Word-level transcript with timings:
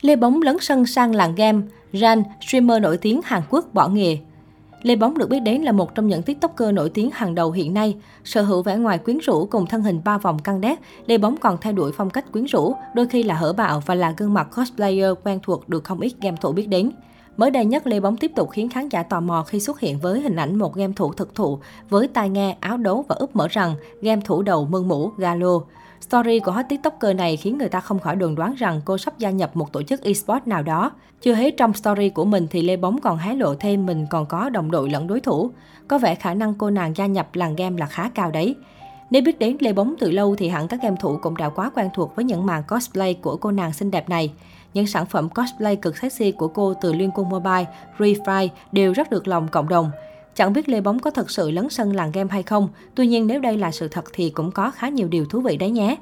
Lê 0.00 0.16
Bóng 0.16 0.42
lấn 0.42 0.56
sân 0.60 0.86
sang 0.86 1.14
làng 1.14 1.34
game, 1.34 1.60
Ran, 1.92 2.22
streamer 2.40 2.82
nổi 2.82 2.96
tiếng 2.96 3.20
Hàn 3.24 3.42
Quốc 3.50 3.74
bỏ 3.74 3.88
nghề. 3.88 4.18
Lê 4.82 4.96
Bóng 4.96 5.18
được 5.18 5.28
biết 5.28 5.40
đến 5.40 5.62
là 5.62 5.72
một 5.72 5.94
trong 5.94 6.08
những 6.08 6.22
tiktoker 6.22 6.74
nổi 6.74 6.90
tiếng 6.90 7.10
hàng 7.12 7.34
đầu 7.34 7.50
hiện 7.50 7.74
nay. 7.74 7.96
Sở 8.24 8.42
hữu 8.42 8.62
vẻ 8.62 8.76
ngoài 8.76 8.98
quyến 8.98 9.18
rũ 9.18 9.46
cùng 9.46 9.66
thân 9.66 9.82
hình 9.82 10.00
ba 10.04 10.18
vòng 10.18 10.38
căng 10.38 10.60
đét, 10.60 10.78
Lê 11.06 11.18
Bóng 11.18 11.36
còn 11.36 11.58
thay 11.60 11.72
đổi 11.72 11.92
phong 11.92 12.10
cách 12.10 12.32
quyến 12.32 12.44
rũ, 12.44 12.74
đôi 12.94 13.06
khi 13.06 13.22
là 13.22 13.34
hở 13.34 13.52
bạo 13.52 13.82
và 13.86 13.94
là 13.94 14.14
gương 14.16 14.34
mặt 14.34 14.48
cosplayer 14.56 15.12
quen 15.24 15.40
thuộc 15.42 15.68
được 15.68 15.84
không 15.84 16.00
ít 16.00 16.12
game 16.20 16.36
thủ 16.40 16.52
biết 16.52 16.68
đến. 16.68 16.90
Mới 17.36 17.50
đây 17.50 17.64
nhất, 17.64 17.86
Lê 17.86 18.00
Bóng 18.00 18.16
tiếp 18.16 18.32
tục 18.36 18.50
khiến 18.50 18.68
khán 18.68 18.88
giả 18.88 19.02
tò 19.02 19.20
mò 19.20 19.42
khi 19.42 19.60
xuất 19.60 19.80
hiện 19.80 19.98
với 19.98 20.20
hình 20.20 20.36
ảnh 20.36 20.56
một 20.56 20.74
game 20.74 20.92
thủ 20.96 21.12
thực 21.12 21.34
thụ 21.34 21.58
với 21.88 22.08
tai 22.08 22.28
nghe, 22.28 22.56
áo 22.60 22.76
đấu 22.76 23.04
và 23.08 23.14
úp 23.18 23.36
mở 23.36 23.48
rằng 23.48 23.74
game 24.02 24.20
thủ 24.24 24.42
đầu 24.42 24.66
mương 24.70 24.88
mũ, 24.88 25.10
Galo. 25.16 25.60
Story 26.00 26.40
của 26.40 26.52
hot 26.52 26.64
tiktoker 26.68 27.16
này 27.16 27.36
khiến 27.36 27.58
người 27.58 27.68
ta 27.68 27.80
không 27.80 27.98
khỏi 27.98 28.16
đồn 28.16 28.34
đoán 28.34 28.54
rằng 28.54 28.80
cô 28.84 28.98
sắp 28.98 29.18
gia 29.18 29.30
nhập 29.30 29.56
một 29.56 29.72
tổ 29.72 29.82
chức 29.82 30.02
esports 30.02 30.46
nào 30.46 30.62
đó. 30.62 30.92
Chưa 31.20 31.34
hết 31.34 31.54
trong 31.56 31.74
story 31.74 32.08
của 32.08 32.24
mình 32.24 32.46
thì 32.50 32.62
Lê 32.62 32.76
Bóng 32.76 33.00
còn 33.00 33.18
hé 33.18 33.34
lộ 33.34 33.54
thêm 33.54 33.86
mình 33.86 34.06
còn 34.10 34.26
có 34.26 34.48
đồng 34.48 34.70
đội 34.70 34.90
lẫn 34.90 35.06
đối 35.06 35.20
thủ. 35.20 35.50
Có 35.88 35.98
vẻ 35.98 36.14
khả 36.14 36.34
năng 36.34 36.54
cô 36.54 36.70
nàng 36.70 36.92
gia 36.96 37.06
nhập 37.06 37.28
làng 37.34 37.56
game 37.56 37.78
là 37.78 37.86
khá 37.86 38.10
cao 38.14 38.30
đấy. 38.30 38.54
Nếu 39.10 39.22
biết 39.22 39.38
đến 39.38 39.56
Lê 39.60 39.72
Bóng 39.72 39.94
từ 40.00 40.10
lâu 40.10 40.36
thì 40.36 40.48
hẳn 40.48 40.68
các 40.68 40.82
game 40.82 40.96
thủ 41.00 41.18
cũng 41.22 41.36
đã 41.36 41.48
quá 41.48 41.70
quen 41.74 41.88
thuộc 41.94 42.16
với 42.16 42.24
những 42.24 42.46
màn 42.46 42.62
cosplay 42.68 43.14
của 43.14 43.36
cô 43.36 43.50
nàng 43.50 43.72
xinh 43.72 43.90
đẹp 43.90 44.08
này. 44.08 44.32
Những 44.74 44.86
sản 44.86 45.06
phẩm 45.06 45.28
cosplay 45.28 45.76
cực 45.76 45.96
sexy 45.96 46.32
của 46.32 46.48
cô 46.48 46.74
từ 46.74 46.92
Liên 46.92 47.10
quân 47.14 47.28
Mobile, 47.28 47.64
Free 47.98 48.24
Fire 48.24 48.48
đều 48.72 48.92
rất 48.92 49.10
được 49.10 49.28
lòng 49.28 49.48
cộng 49.48 49.68
đồng. 49.68 49.90
Chẳng 50.38 50.52
biết 50.52 50.68
Lê 50.68 50.80
Bóng 50.80 50.98
có 50.98 51.10
thật 51.10 51.30
sự 51.30 51.50
lấn 51.50 51.68
sân 51.68 51.96
làng 51.96 52.12
game 52.12 52.28
hay 52.30 52.42
không, 52.42 52.68
tuy 52.94 53.06
nhiên 53.06 53.26
nếu 53.26 53.40
đây 53.40 53.56
là 53.56 53.70
sự 53.70 53.88
thật 53.88 54.04
thì 54.12 54.30
cũng 54.30 54.50
có 54.50 54.70
khá 54.70 54.88
nhiều 54.88 55.08
điều 55.08 55.24
thú 55.24 55.40
vị 55.40 55.56
đấy 55.56 55.70
nhé. 55.70 55.96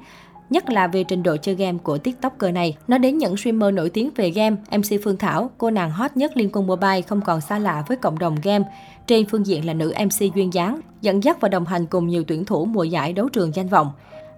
Nhất 0.49 0.69
là 0.69 0.87
về 0.87 1.03
trình 1.03 1.23
độ 1.23 1.37
chơi 1.37 1.55
game 1.55 1.77
của 1.83 1.97
tiktoker 1.97 2.53
này. 2.53 2.77
Nói 2.87 2.99
đến 2.99 3.17
những 3.17 3.37
streamer 3.37 3.73
nổi 3.73 3.89
tiếng 3.89 4.09
về 4.15 4.29
game, 4.29 4.55
MC 4.71 5.03
Phương 5.03 5.17
Thảo, 5.17 5.51
cô 5.57 5.69
nàng 5.69 5.91
hot 5.91 6.17
nhất 6.17 6.37
Liên 6.37 6.49
quân 6.53 6.67
Mobile 6.67 7.01
không 7.01 7.21
còn 7.21 7.41
xa 7.41 7.59
lạ 7.59 7.83
với 7.87 7.97
cộng 7.97 8.19
đồng 8.19 8.35
game. 8.43 8.65
Trên 9.07 9.25
phương 9.25 9.47
diện 9.47 9.65
là 9.65 9.73
nữ 9.73 9.93
MC 10.05 10.35
duyên 10.35 10.53
dáng, 10.53 10.79
dẫn 11.01 11.23
dắt 11.23 11.41
và 11.41 11.49
đồng 11.49 11.65
hành 11.65 11.85
cùng 11.85 12.07
nhiều 12.07 12.23
tuyển 12.27 12.45
thủ 12.45 12.65
mùa 12.65 12.83
giải 12.83 13.13
đấu 13.13 13.29
trường 13.29 13.55
danh 13.55 13.67
vọng. 13.67 13.91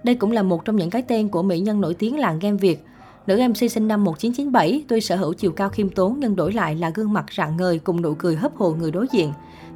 Đây 0.03 0.16
cũng 0.16 0.31
là 0.31 0.44
một 0.44 0.66
trong 0.66 0.75
những 0.75 0.89
cái 0.89 1.02
tên 1.02 1.30
của 1.30 1.44
mỹ 1.44 1.59
nhân 1.59 1.81
nổi 1.81 1.94
tiếng 1.94 2.20
làng 2.20 2.39
game 2.39 2.58
Việt. 2.58 2.86
Nữ 3.30 3.38
MC 3.49 3.72
sinh 3.72 3.88
năm 3.88 4.03
1997, 4.03 4.83
tuy 4.88 5.02
sở 5.02 5.16
hữu 5.16 5.33
chiều 5.33 5.52
cao 5.52 5.69
khiêm 5.69 5.89
tốn 5.89 6.16
nhưng 6.19 6.35
đổi 6.35 6.53
lại 6.53 6.75
là 6.75 6.89
gương 6.89 7.13
mặt 7.13 7.25
rạng 7.38 7.58
ngời 7.58 7.80
cùng 7.80 8.02
nụ 8.02 8.13
cười 8.13 8.36
hấp 8.36 8.55
hồn 8.55 8.80
người 8.80 8.91
đối 8.91 9.08
diện. 9.11 9.33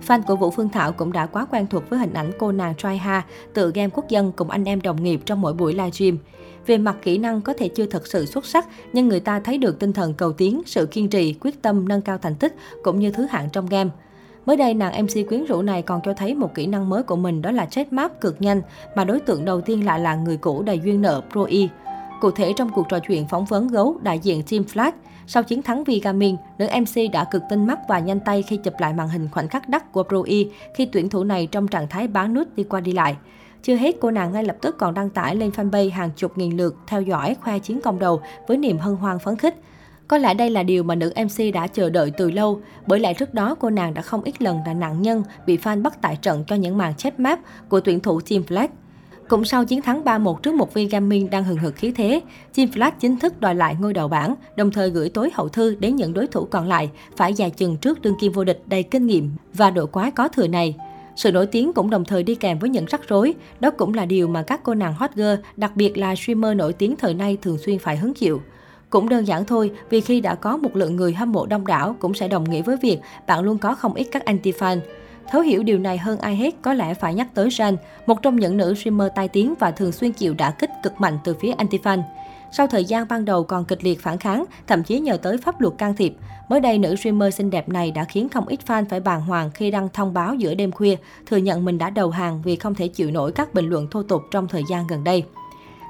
Fan 0.07 0.21
của 0.27 0.35
Vũ 0.35 0.49
Phương 0.49 0.69
Thảo 0.69 0.91
cũng 0.91 1.11
đã 1.11 1.25
quá 1.25 1.45
quen 1.45 1.67
thuộc 1.67 1.89
với 1.89 1.99
hình 1.99 2.13
ảnh 2.13 2.31
cô 2.39 2.51
nàng 2.51 2.75
try 2.75 2.95
ha 2.95 3.25
tự 3.53 3.71
game 3.71 3.89
quốc 3.93 4.09
dân 4.09 4.31
cùng 4.31 4.49
anh 4.49 4.65
em 4.65 4.81
đồng 4.81 5.03
nghiệp 5.03 5.21
trong 5.25 5.41
mỗi 5.41 5.53
buổi 5.53 5.73
livestream. 5.73 6.17
Về 6.65 6.77
mặt 6.77 6.95
kỹ 7.01 7.17
năng 7.17 7.41
có 7.41 7.53
thể 7.53 7.67
chưa 7.67 7.85
thật 7.85 8.07
sự 8.07 8.25
xuất 8.25 8.45
sắc, 8.45 8.67
nhưng 8.93 9.07
người 9.07 9.19
ta 9.19 9.39
thấy 9.39 9.57
được 9.57 9.79
tinh 9.79 9.93
thần 9.93 10.13
cầu 10.13 10.33
tiến, 10.33 10.61
sự 10.65 10.85
kiên 10.85 11.09
trì, 11.09 11.33
quyết 11.33 11.61
tâm 11.61 11.87
nâng 11.87 12.01
cao 12.01 12.17
thành 12.17 12.35
tích 12.35 12.55
cũng 12.83 12.99
như 12.99 13.11
thứ 13.11 13.25
hạng 13.25 13.49
trong 13.49 13.65
game. 13.65 13.89
Mới 14.45 14.57
đây, 14.57 14.73
nàng 14.73 15.03
MC 15.03 15.29
quyến 15.29 15.45
rũ 15.45 15.61
này 15.61 15.81
còn 15.81 16.01
cho 16.03 16.13
thấy 16.13 16.35
một 16.35 16.55
kỹ 16.55 16.67
năng 16.67 16.89
mới 16.89 17.03
của 17.03 17.15
mình 17.15 17.41
đó 17.41 17.51
là 17.51 17.65
chết 17.65 17.93
map 17.93 18.21
cực 18.21 18.41
nhanh, 18.41 18.61
mà 18.95 19.03
đối 19.05 19.19
tượng 19.19 19.45
đầu 19.45 19.61
tiên 19.61 19.85
lại 19.85 19.99
là 19.99 20.15
người 20.15 20.37
cũ 20.37 20.63
đầy 20.63 20.79
duyên 20.83 21.01
nợ 21.01 21.21
Pro 21.31 21.43
E. 21.43 21.67
Cụ 22.23 22.31
thể 22.31 22.53
trong 22.53 22.69
cuộc 22.69 22.89
trò 22.89 22.99
chuyện 22.99 23.27
phỏng 23.27 23.45
vấn 23.45 23.67
gấu 23.67 23.97
đại 24.01 24.19
diện 24.19 24.43
Team 24.51 24.63
Flash, 24.63 24.91
sau 25.27 25.43
chiến 25.43 25.61
thắng 25.61 25.83
Vigamin, 25.83 26.35
nữ 26.57 26.67
MC 26.81 27.11
đã 27.13 27.23
cực 27.23 27.43
tinh 27.49 27.67
mắt 27.67 27.79
và 27.89 27.99
nhanh 27.99 28.19
tay 28.19 28.41
khi 28.41 28.57
chụp 28.57 28.73
lại 28.79 28.93
màn 28.93 29.09
hình 29.09 29.29
khoảnh 29.31 29.47
khắc 29.47 29.69
đắt 29.69 29.91
của 29.91 30.03
Pro 30.03 30.23
E 30.27 30.37
khi 30.75 30.85
tuyển 30.85 31.09
thủ 31.09 31.23
này 31.23 31.47
trong 31.47 31.67
trạng 31.67 31.87
thái 31.87 32.07
bán 32.07 32.33
nút 32.33 32.55
đi 32.55 32.63
qua 32.63 32.79
đi 32.79 32.91
lại. 32.91 33.15
Chưa 33.63 33.75
hết, 33.75 33.95
cô 34.01 34.11
nàng 34.11 34.33
ngay 34.33 34.43
lập 34.43 34.55
tức 34.61 34.75
còn 34.77 34.93
đăng 34.93 35.09
tải 35.09 35.35
lên 35.35 35.49
fanpage 35.49 35.91
hàng 35.91 36.09
chục 36.15 36.37
nghìn 36.37 36.57
lượt 36.57 36.75
theo 36.87 37.01
dõi 37.01 37.35
khoe 37.41 37.59
chiến 37.59 37.81
công 37.81 37.99
đầu 37.99 38.21
với 38.47 38.57
niềm 38.57 38.77
hân 38.77 38.95
hoan 38.95 39.19
phấn 39.19 39.35
khích. 39.35 39.55
Có 40.07 40.17
lẽ 40.17 40.33
đây 40.33 40.49
là 40.49 40.63
điều 40.63 40.83
mà 40.83 40.95
nữ 40.95 41.13
MC 41.25 41.53
đã 41.53 41.67
chờ 41.67 41.89
đợi 41.89 42.11
từ 42.17 42.31
lâu, 42.31 42.61
bởi 42.87 42.99
lại 42.99 43.13
trước 43.13 43.33
đó 43.33 43.55
cô 43.59 43.69
nàng 43.69 43.93
đã 43.93 44.01
không 44.01 44.23
ít 44.23 44.41
lần 44.41 44.59
là 44.65 44.73
nạn 44.73 45.01
nhân 45.01 45.23
bị 45.45 45.57
fan 45.57 45.81
bắt 45.81 46.01
tại 46.01 46.15
trận 46.21 46.43
cho 46.47 46.55
những 46.55 46.77
màn 46.77 46.95
chép 46.95 47.19
map 47.19 47.39
của 47.69 47.79
tuyển 47.79 47.99
thủ 47.99 48.21
Team 48.21 48.43
Flash. 48.43 48.67
Cũng 49.27 49.45
sau 49.45 49.65
chiến 49.65 49.81
thắng 49.81 50.03
3-1 50.03 50.35
trước 50.35 50.53
một 50.53 50.73
viên 50.73 50.89
gaming 50.89 51.29
đang 51.29 51.43
hừng 51.43 51.57
hực 51.57 51.75
khí 51.75 51.91
thế, 51.91 52.21
Team 52.55 52.69
Flash 52.69 52.91
chính 52.99 53.19
thức 53.19 53.41
đòi 53.41 53.55
lại 53.55 53.75
ngôi 53.79 53.93
đầu 53.93 54.07
bảng, 54.07 54.35
đồng 54.55 54.71
thời 54.71 54.89
gửi 54.89 55.09
tối 55.09 55.29
hậu 55.33 55.49
thư 55.49 55.75
đến 55.75 55.95
những 55.95 56.13
đối 56.13 56.27
thủ 56.27 56.45
còn 56.45 56.67
lại 56.67 56.89
phải 57.17 57.33
dài 57.33 57.49
chừng 57.49 57.77
trước 57.77 58.01
đương 58.01 58.15
kim 58.19 58.31
vô 58.31 58.43
địch 58.43 58.61
đầy 58.65 58.83
kinh 58.83 59.07
nghiệm 59.07 59.31
và 59.53 59.69
độ 59.69 59.85
quái 59.85 60.11
có 60.11 60.27
thừa 60.27 60.47
này. 60.47 60.75
Sự 61.15 61.31
nổi 61.31 61.45
tiếng 61.45 61.73
cũng 61.73 61.89
đồng 61.89 62.05
thời 62.05 62.23
đi 62.23 62.35
kèm 62.35 62.59
với 62.59 62.69
những 62.69 62.85
rắc 62.85 63.01
rối, 63.07 63.33
đó 63.59 63.71
cũng 63.71 63.93
là 63.93 64.05
điều 64.05 64.27
mà 64.27 64.43
các 64.43 64.63
cô 64.63 64.73
nàng 64.73 64.93
hot 64.93 65.11
girl, 65.15 65.35
đặc 65.57 65.71
biệt 65.75 65.97
là 65.97 66.15
streamer 66.15 66.57
nổi 66.57 66.73
tiếng 66.73 66.95
thời 66.95 67.13
nay 67.13 67.37
thường 67.41 67.57
xuyên 67.57 67.79
phải 67.79 67.97
hứng 67.97 68.13
chịu. 68.13 68.41
Cũng 68.89 69.09
đơn 69.09 69.27
giản 69.27 69.45
thôi, 69.45 69.71
vì 69.89 70.01
khi 70.01 70.21
đã 70.21 70.35
có 70.35 70.57
một 70.57 70.75
lượng 70.75 70.95
người 70.95 71.13
hâm 71.13 71.31
mộ 71.31 71.45
đông 71.45 71.67
đảo 71.67 71.95
cũng 71.99 72.13
sẽ 72.13 72.27
đồng 72.27 72.49
nghĩa 72.49 72.61
với 72.61 72.77
việc 72.77 72.99
bạn 73.27 73.43
luôn 73.43 73.57
có 73.57 73.75
không 73.75 73.93
ít 73.93 74.07
các 74.11 74.25
anti-fan. 74.25 74.79
Thấu 75.31 75.41
hiểu 75.41 75.63
điều 75.63 75.79
này 75.79 75.97
hơn 75.97 76.19
ai 76.19 76.35
hết 76.35 76.55
có 76.61 76.73
lẽ 76.73 76.93
phải 76.93 77.13
nhắc 77.13 77.27
tới 77.33 77.49
Jan, 77.49 77.75
một 78.05 78.21
trong 78.21 78.35
những 78.35 78.57
nữ 78.57 78.73
streamer 78.73 79.07
tai 79.15 79.27
tiếng 79.27 79.53
và 79.59 79.71
thường 79.71 79.91
xuyên 79.91 80.11
chịu 80.11 80.33
đả 80.33 80.51
kích 80.51 80.69
cực 80.83 81.01
mạnh 81.01 81.17
từ 81.23 81.33
phía 81.33 81.53
anti-fan. 81.53 82.01
Sau 82.51 82.67
thời 82.67 82.85
gian 82.85 83.07
ban 83.09 83.25
đầu 83.25 83.43
còn 83.43 83.65
kịch 83.65 83.83
liệt 83.83 84.01
phản 84.01 84.17
kháng, 84.17 84.45
thậm 84.67 84.83
chí 84.83 84.99
nhờ 84.99 85.17
tới 85.17 85.37
pháp 85.37 85.61
luật 85.61 85.73
can 85.77 85.95
thiệp, 85.95 86.15
mới 86.49 86.59
đây 86.59 86.77
nữ 86.77 86.95
streamer 86.95 87.35
xinh 87.35 87.49
đẹp 87.49 87.69
này 87.69 87.91
đã 87.91 88.03
khiến 88.03 88.29
không 88.29 88.47
ít 88.47 88.59
fan 88.67 88.85
phải 88.89 88.99
bàng 88.99 89.21
hoàng 89.21 89.51
khi 89.53 89.71
đăng 89.71 89.89
thông 89.93 90.13
báo 90.13 90.35
giữa 90.35 90.53
đêm 90.53 90.71
khuya, 90.71 90.95
thừa 91.25 91.37
nhận 91.37 91.65
mình 91.65 91.77
đã 91.77 91.89
đầu 91.89 92.09
hàng 92.09 92.41
vì 92.41 92.55
không 92.55 92.75
thể 92.75 92.87
chịu 92.87 93.11
nổi 93.11 93.31
các 93.31 93.53
bình 93.53 93.69
luận 93.69 93.87
thô 93.91 94.03
tục 94.03 94.21
trong 94.31 94.47
thời 94.47 94.63
gian 94.69 94.87
gần 94.87 95.03
đây. 95.03 95.23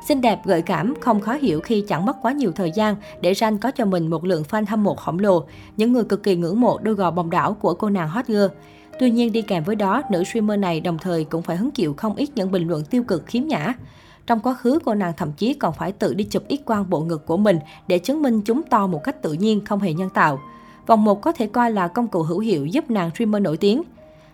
Xinh 0.08 0.22
đẹp, 0.22 0.40
gợi 0.46 0.62
cảm, 0.62 0.94
không 1.02 1.20
khó 1.20 1.34
hiểu 1.34 1.60
khi 1.62 1.84
chẳng 1.88 2.06
mất 2.06 2.16
quá 2.22 2.32
nhiều 2.32 2.52
thời 2.52 2.72
gian 2.72 2.96
để 3.22 3.32
Jan 3.32 3.58
có 3.58 3.72
cho 3.72 3.86
mình 3.86 4.08
một 4.08 4.26
lượng 4.26 4.44
fan 4.50 4.66
hâm 4.68 4.84
mộ 4.84 4.96
khổng 4.96 5.20
lồ, 5.20 5.44
những 5.78 5.94
người 5.94 6.04
cực 6.04 6.24
kỳ 6.24 6.36
ngưỡng 6.36 6.62
mộ 6.62 6.78
đôi 6.78 6.96
gò 6.96 7.12
bồng 7.12 7.30
đảo 7.30 7.54
của 7.54 7.74
cô 7.74 7.90
nàng 7.90 8.10
hot 8.10 8.26
girl. 8.28 8.46
Tuy 9.00 9.12
nhiên 9.12 9.32
đi 9.32 9.42
kèm 9.42 9.64
với 9.64 9.76
đó, 9.76 10.02
nữ 10.10 10.24
streamer 10.24 10.60
này 10.60 10.82
đồng 10.82 10.98
thời 10.98 11.24
cũng 11.24 11.42
phải 11.42 11.58
hứng 11.58 11.72
chịu 11.72 11.94
không 11.94 12.16
ít 12.16 12.30
những 12.36 12.52
bình 12.52 12.68
luận 12.68 12.84
tiêu 12.86 13.04
cực 13.04 13.26
khiếm 13.26 13.44
nhã. 13.44 13.74
Trong 14.28 14.40
quá 14.40 14.54
khứ, 14.54 14.80
cô 14.86 14.94
nàng 14.94 15.14
thậm 15.18 15.32
chí 15.32 15.54
còn 15.54 15.74
phải 15.74 15.92
tự 15.92 16.14
đi 16.14 16.24
chụp 16.24 16.44
ít 16.48 16.58
quang 16.66 16.90
bộ 16.90 17.00
ngực 17.00 17.26
của 17.26 17.38
mình 17.38 17.60
để 17.88 18.00
chứng 18.00 18.22
minh 18.22 18.42
chúng 18.42 18.64
to 18.64 18.88
một 18.88 19.04
cách 19.04 19.22
tự 19.22 19.34
nhiên, 19.34 19.66
không 19.66 19.80
hề 19.80 19.94
nhân 19.94 20.10
tạo. 20.10 20.40
Vòng 20.88 21.04
1 21.04 21.22
có 21.22 21.32
thể 21.32 21.48
coi 21.48 21.72
là 21.72 21.88
công 21.88 22.08
cụ 22.08 22.24
hữu 22.24 22.40
hiệu 22.40 22.66
giúp 22.66 22.92
nàng 22.92 23.10
streamer 23.16 23.42
nổi 23.42 23.58
tiếng 23.58 23.84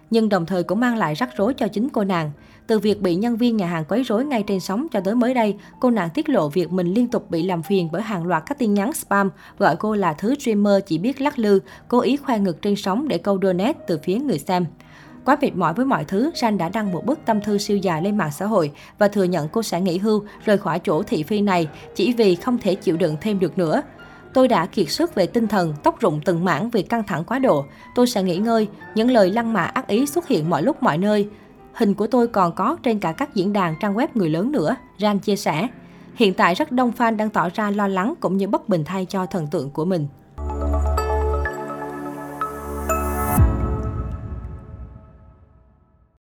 nhưng 0.10 0.30
đồng 0.30 0.46
thời 0.46 0.64
cũng 0.64 0.80
mang 0.80 0.98
lại 0.98 1.14
rắc 1.16 1.30
rối 1.38 1.54
cho 1.54 1.68
chính 1.68 1.90
cô 1.90 2.04
nàng. 2.04 2.32
Từ 2.68 2.80
việc 2.80 3.02
bị 3.02 3.16
nhân 3.16 3.38
viên 3.38 3.58
nhà 3.58 3.68
hàng 3.68 3.84
quấy 3.90 4.04
rối 4.04 4.26
ngay 4.26 4.44
trên 4.48 4.60
sóng 4.60 4.88
cho 4.92 5.00
tới 5.00 5.16
mới 5.16 5.34
đây, 5.34 5.56
cô 5.80 5.92
nàng 5.92 6.10
tiết 6.14 6.30
lộ 6.30 6.50
việc 6.50 6.72
mình 6.72 6.94
liên 6.94 7.08
tục 7.08 7.32
bị 7.32 7.44
làm 7.44 7.64
phiền 7.64 7.90
bởi 7.92 8.02
hàng 8.02 8.26
loạt 8.26 8.44
các 8.46 8.58
tin 8.58 8.74
nhắn 8.74 8.94
spam 8.94 9.30
gọi 9.58 9.76
cô 9.76 9.96
là 9.96 10.14
thứ 10.14 10.36
streamer 10.36 10.84
chỉ 10.86 10.98
biết 10.98 11.22
lắc 11.22 11.40
lư, 11.40 11.60
cố 11.88 12.00
ý 12.00 12.18
khoe 12.18 12.40
ngực 12.40 12.62
trên 12.62 12.76
sóng 12.76 13.08
để 13.08 13.18
câu 13.18 13.40
donate 13.42 13.80
từ 13.88 14.00
phía 14.04 14.16
người 14.16 14.40
xem. 14.40 14.66
Quá 15.26 15.38
mệt 15.42 15.56
mỏi 15.56 15.74
với 15.74 15.86
mọi 15.86 16.06
thứ, 16.06 16.32
Jan 16.36 16.58
đã 16.58 16.70
đăng 16.70 16.92
một 16.92 17.06
bức 17.06 17.20
tâm 17.26 17.42
thư 17.42 17.58
siêu 17.58 17.78
dài 17.78 18.02
lên 18.02 18.18
mạng 18.18 18.32
xã 18.32 18.46
hội 18.46 18.72
và 18.98 19.08
thừa 19.08 19.24
nhận 19.24 19.48
cô 19.48 19.64
sẽ 19.64 19.82
nghỉ 19.82 19.98
hưu, 19.98 20.24
rời 20.46 20.58
khỏi 20.58 20.80
chỗ 20.84 21.04
thị 21.04 21.24
phi 21.24 21.42
này 21.42 21.68
chỉ 21.96 22.14
vì 22.14 22.36
không 22.36 22.58
thể 22.58 22.76
chịu 22.76 22.98
đựng 22.98 23.16
thêm 23.22 23.40
được 23.40 23.58
nữa. 23.58 23.82
Tôi 24.34 24.48
đã 24.48 24.66
kiệt 24.66 24.90
sức 24.90 25.16
về 25.16 25.28
tinh 25.28 25.48
thần, 25.48 25.74
tóc 25.84 26.00
rụng 26.00 26.22
từng 26.26 26.46
mảng 26.46 26.70
vì 26.70 26.82
căng 26.82 27.04
thẳng 27.04 27.24
quá 27.24 27.40
độ. 27.40 27.66
Tôi 27.96 28.08
sẽ 28.08 28.24
nghỉ 28.24 28.38
ngơi, 28.38 28.68
những 28.96 29.12
lời 29.12 29.32
lăng 29.32 29.54
mạ 29.54 29.64
ác 29.64 29.88
ý 29.88 30.06
xuất 30.06 30.28
hiện 30.28 30.50
mọi 30.50 30.64
lúc 30.64 30.84
mọi 30.84 30.98
nơi. 30.98 31.30
Hình 31.74 31.94
của 31.94 32.08
tôi 32.08 32.28
còn 32.28 32.56
có 32.56 32.78
trên 32.84 33.00
cả 33.00 33.12
các 33.12 33.36
diễn 33.36 33.54
đàn 33.54 33.76
trang 33.80 33.96
web 33.96 34.08
người 34.14 34.30
lớn 34.30 34.52
nữa, 34.52 34.76
Ran 34.98 35.20
chia 35.20 35.36
sẻ. 35.36 35.68
Hiện 36.16 36.34
tại 36.34 36.56
rất 36.56 36.72
đông 36.72 36.92
fan 36.98 37.16
đang 37.16 37.30
tỏ 37.30 37.50
ra 37.54 37.72
lo 37.72 37.88
lắng 37.88 38.14
cũng 38.20 38.38
như 38.38 38.48
bất 38.48 38.70
bình 38.70 38.84
thay 38.86 39.06
cho 39.06 39.26
thần 39.26 39.48
tượng 39.48 39.70
của 39.70 39.86
mình. 39.86 40.08